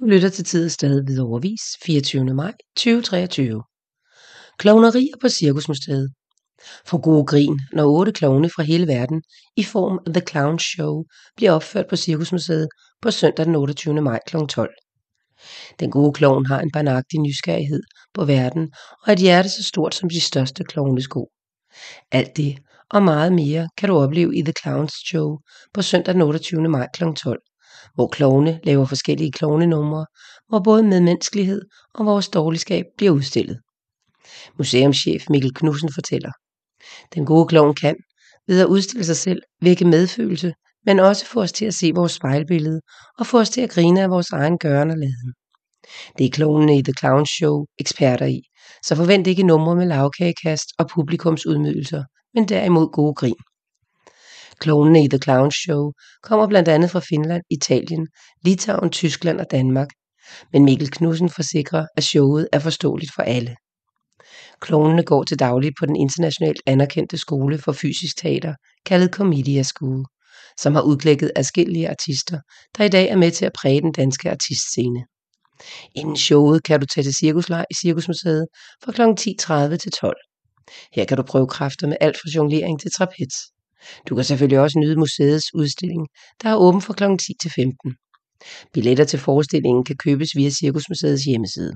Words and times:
Du 0.00 0.06
lytter 0.06 0.28
til 0.28 0.44
Tid 0.44 0.64
og 0.64 0.70
Sted 0.70 1.04
ved 1.06 1.18
overvis 1.18 1.60
24. 1.84 2.24
maj 2.24 2.52
2023. 2.76 3.62
Klovnerier 4.58 5.16
på 5.20 5.28
Cirkusmuseet. 5.28 6.12
For 6.86 7.00
gode 7.00 7.26
grin, 7.26 7.60
når 7.72 7.86
otte 7.86 8.12
klovne 8.12 8.50
fra 8.50 8.62
hele 8.62 8.86
verden 8.86 9.22
i 9.56 9.64
form 9.64 9.98
af 10.06 10.12
The 10.12 10.22
Clown 10.30 10.58
Show 10.58 11.04
bliver 11.36 11.52
opført 11.52 11.86
på 11.90 11.96
Cirkusmuseet 11.96 12.68
på 13.02 13.10
søndag 13.10 13.46
den 13.46 13.54
28. 13.54 14.00
maj 14.00 14.18
kl. 14.26 14.36
12. 14.48 14.70
Den 15.80 15.90
gode 15.90 16.12
klovn 16.12 16.46
har 16.46 16.60
en 16.60 16.70
barnagtig 16.72 17.20
nysgerrighed 17.20 17.82
på 18.14 18.24
verden 18.24 18.72
og 19.06 19.12
et 19.12 19.18
hjerte 19.18 19.48
så 19.48 19.64
stort 19.64 19.94
som 19.94 20.08
de 20.08 20.20
største 20.20 20.64
klovnesko. 20.64 21.30
Alt 22.12 22.36
det 22.36 22.58
og 22.90 23.02
meget 23.02 23.32
mere 23.32 23.68
kan 23.76 23.88
du 23.88 23.96
opleve 23.96 24.36
i 24.36 24.42
The 24.42 24.54
Clown 24.62 24.88
Show 24.88 25.38
på 25.74 25.82
søndag 25.82 26.14
den 26.14 26.22
28. 26.22 26.68
maj 26.68 26.86
kl. 26.94 27.04
12 27.16 27.40
hvor 27.94 28.06
klovne 28.06 28.60
laver 28.64 28.84
forskellige 28.84 29.32
klovnenumre, 29.32 30.06
hvor 30.48 30.58
både 30.58 30.82
medmenneskelighed 30.82 31.62
og 31.94 32.06
vores 32.06 32.28
dårligskab 32.28 32.84
bliver 32.96 33.12
udstillet. 33.12 33.58
Museumschef 34.58 35.24
Mikkel 35.30 35.54
Knudsen 35.54 35.92
fortæller. 35.94 36.32
Den 37.14 37.26
gode 37.26 37.46
klovn 37.46 37.74
kan, 37.74 37.96
ved 38.46 38.60
at 38.60 38.66
udstille 38.66 39.04
sig 39.04 39.16
selv, 39.16 39.42
vække 39.62 39.84
medfølelse, 39.84 40.52
men 40.86 41.00
også 41.00 41.26
få 41.26 41.40
os 41.40 41.52
til 41.52 41.64
at 41.64 41.74
se 41.74 41.92
vores 41.94 42.12
spejlbillede 42.12 42.80
og 43.18 43.26
få 43.26 43.40
os 43.40 43.50
til 43.50 43.60
at 43.60 43.70
grine 43.70 44.02
af 44.02 44.10
vores 44.10 44.30
egen 44.30 44.58
gøren 44.58 44.90
og 44.90 44.96
laden. 44.96 45.32
Det 46.18 46.26
er 46.26 46.30
klovnene 46.30 46.78
i 46.78 46.82
The 46.82 46.92
Clown 46.98 47.26
Show 47.26 47.64
eksperter 47.78 48.26
i, 48.26 48.40
så 48.84 48.96
forvent 48.96 49.26
ikke 49.26 49.42
numre 49.42 49.76
med 49.76 49.86
lavkagekast 49.86 50.68
og 50.78 50.88
publikumsudmydelser, 50.88 52.04
men 52.34 52.48
derimod 52.48 52.92
gode 52.92 53.14
grin. 53.14 53.34
Klovnene 54.60 55.04
i 55.04 55.08
The 55.08 55.18
Clown 55.18 55.50
Show 55.50 55.92
kommer 56.22 56.46
blandt 56.46 56.68
andet 56.68 56.90
fra 56.90 57.00
Finland, 57.00 57.42
Italien, 57.50 58.08
Litauen, 58.44 58.90
Tyskland 58.90 59.40
og 59.40 59.46
Danmark, 59.50 59.88
men 60.52 60.64
Mikkel 60.64 60.90
Knudsen 60.90 61.30
forsikrer, 61.30 61.86
at 61.96 62.04
showet 62.04 62.48
er 62.52 62.58
forståeligt 62.58 63.12
for 63.14 63.22
alle. 63.22 63.56
Klovnene 64.60 65.02
går 65.02 65.22
til 65.22 65.38
daglig 65.38 65.72
på 65.78 65.86
den 65.86 65.96
internationalt 65.96 66.60
anerkendte 66.66 67.18
skole 67.18 67.58
for 67.58 67.72
fysisk 67.72 68.16
teater, 68.16 68.54
kaldet 68.86 69.14
Comedia 69.14 69.62
School, 69.62 70.04
som 70.60 70.74
har 70.74 70.82
udklækket 70.82 71.32
adskillige 71.36 71.90
artister, 71.90 72.40
der 72.78 72.84
i 72.84 72.88
dag 72.88 73.08
er 73.08 73.16
med 73.16 73.30
til 73.30 73.44
at 73.44 73.52
præge 73.52 73.80
den 73.80 73.92
danske 73.92 74.30
artistscene. 74.30 75.04
Inden 75.94 76.16
showet 76.16 76.64
kan 76.64 76.80
du 76.80 76.86
tage 76.86 77.04
til 77.04 77.14
cirkuslej 77.14 77.64
i 77.70 77.74
Cirkusmuseet 77.74 78.46
fra 78.84 78.92
kl. 78.92 79.02
10.30 79.02 79.76
til 79.76 79.92
12. 79.92 80.16
Her 80.92 81.04
kan 81.04 81.16
du 81.16 81.22
prøve 81.22 81.46
kræfter 81.46 81.86
med 81.86 81.96
alt 82.00 82.16
fra 82.16 82.30
jonglering 82.34 82.80
til 82.80 82.90
trapez. 82.90 83.34
Du 84.08 84.14
kan 84.14 84.24
selvfølgelig 84.24 84.60
også 84.60 84.78
nyde 84.78 84.96
museets 84.96 85.54
udstilling, 85.54 86.06
der 86.42 86.48
er 86.48 86.56
åben 86.56 86.82
fra 86.82 86.94
kl. 86.94 87.04
10 87.16 87.32
til 87.42 87.50
15. 87.50 87.94
Billetter 88.72 89.04
til 89.04 89.18
forestillingen 89.18 89.84
kan 89.84 89.96
købes 89.96 90.28
via 90.36 90.50
Cirkusmuseets 90.50 91.24
hjemmeside. 91.24 91.72